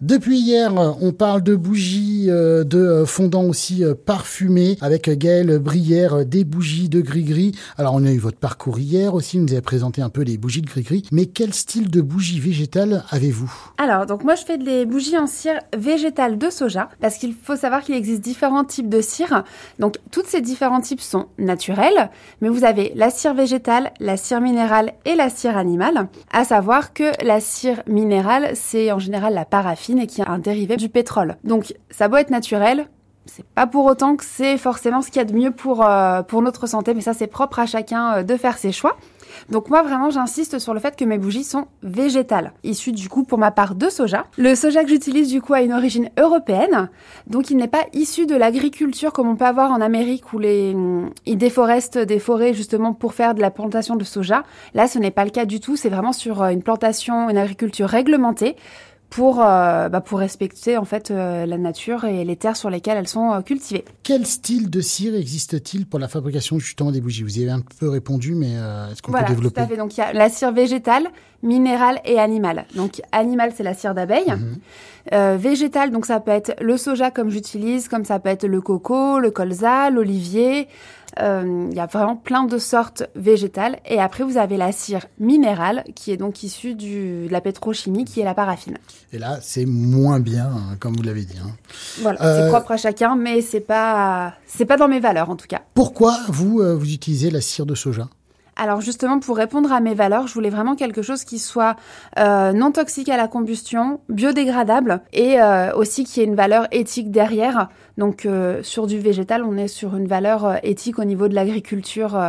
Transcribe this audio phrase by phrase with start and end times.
[0.00, 0.72] Depuis hier,
[1.02, 6.44] on parle de bougies, euh, de euh, fondants aussi euh, parfumés avec Gaëlle Brière, des
[6.44, 7.58] bougies de gris-gris.
[7.76, 10.38] Alors on a eu votre parcours hier aussi, vous nous avez présenté un peu les
[10.38, 11.02] bougies de gris-gris.
[11.10, 13.52] Mais quel style de bougies végétales avez-vous?
[13.76, 17.56] Alors donc moi je fais des bougies en cire végétale de soja parce qu'il faut
[17.56, 19.42] savoir qu'il existe différents types de cire.
[19.80, 22.08] Donc toutes ces différents types sont naturels,
[22.40, 26.06] mais vous avez la cire végétale, la cire minérale et la cire animale.
[26.30, 30.38] À savoir que la cire minérale c'est en général la paraffine et qui est un
[30.38, 31.36] dérivé du pétrole.
[31.44, 32.88] Donc ça doit être naturel,
[33.28, 36.22] c'est pas pour autant que c'est forcément ce qu'il y a de mieux pour, euh,
[36.22, 38.96] pour notre santé, mais ça c'est propre à chacun euh, de faire ses choix.
[39.50, 43.24] Donc moi vraiment j'insiste sur le fait que mes bougies sont végétales, issues du coup
[43.24, 44.26] pour ma part de soja.
[44.38, 46.88] Le soja que j'utilise du coup a une origine européenne,
[47.26, 51.38] donc il n'est pas issu de l'agriculture comme on peut avoir en Amérique où ils
[51.38, 54.44] déforestent des forêts justement pour faire de la plantation de soja.
[54.74, 57.38] Là ce n'est pas le cas du tout, c'est vraiment sur euh, une plantation, une
[57.38, 58.56] agriculture réglementée
[59.10, 62.98] pour, euh, bah, pour respecter en fait euh, la nature et les terres sur lesquelles
[62.98, 63.84] elles sont euh, cultivées.
[64.02, 67.22] Quel style de cire existe-t-il pour la fabrication justement des bougies?
[67.22, 69.54] Vous y avez un peu répondu, mais est-ce qu'on peut développer?
[69.54, 69.76] Tout à fait.
[69.76, 71.08] Donc il y a la cire végétale,
[71.42, 72.66] minérale et animale.
[72.74, 74.30] Donc animale, c'est la cire d'abeille.
[74.30, 75.36] Mhm.
[75.36, 79.18] végétale, donc ça peut être le soja comme j'utilise, comme ça peut être le coco,
[79.18, 80.68] le colza, l'olivier.
[81.16, 83.78] Il y a vraiment plein de sortes végétales.
[83.86, 88.04] Et après, vous avez la cire minérale, qui est donc issue du, de la pétrochimie,
[88.04, 88.78] qui est la paraffine.
[89.12, 91.38] Et là, c'est moins bien, hein, comme vous l'avez dit.
[91.42, 91.50] Hein.
[92.02, 95.36] Voilà, c'est euh, propre à chacun, mais c'est pas, c'est pas dans mes valeurs en
[95.36, 95.62] tout cas.
[95.74, 98.08] Pourquoi vous, euh, vous utilisez la cire de soja?
[98.58, 101.76] Alors justement, pour répondre à mes valeurs, je voulais vraiment quelque chose qui soit
[102.18, 105.38] euh, non toxique à la combustion, biodégradable et
[105.74, 107.68] aussi qui ait une valeur éthique derrière.
[107.96, 108.28] Donc
[108.62, 112.20] sur du végétal, on est sur une valeur éthique au niveau de l'agriculture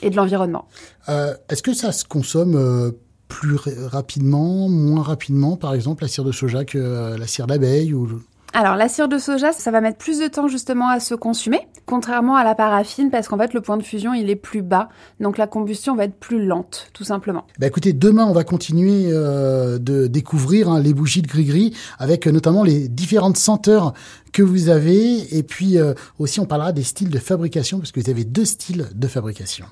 [0.00, 0.66] et de l'environnement.
[1.08, 2.92] Est-ce que ça se consomme
[3.32, 7.94] plus rapidement, moins rapidement, par exemple, la cire de soja que euh, la cire d'abeille
[7.94, 8.20] ou
[8.54, 11.66] alors la cire de soja, ça va mettre plus de temps justement à se consumer,
[11.86, 14.88] contrairement à la paraffine, parce qu'en fait le point de fusion il est plus bas,
[15.20, 17.46] donc la combustion va être plus lente, tout simplement.
[17.58, 22.26] Bah écoutez, demain on va continuer euh, de découvrir hein, les bougies de gris-gris, avec
[22.26, 23.94] euh, notamment les différentes senteurs
[24.32, 25.76] que vous avez, et puis
[26.18, 29.66] aussi on parlera des styles de fabrication, parce que vous avez deux styles de fabrication.